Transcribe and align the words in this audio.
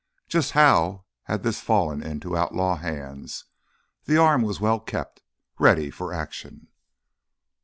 Just 0.27 0.53
how 0.53 1.05
had 1.25 1.43
this 1.43 1.61
fallen 1.61 2.01
into 2.01 2.35
outlaw 2.35 2.75
hands? 2.77 3.45
The 4.05 4.17
arm 4.17 4.41
was 4.41 4.59
well 4.59 4.79
kept, 4.79 5.21
ready 5.59 5.91
for 5.91 6.11
action. 6.11 6.69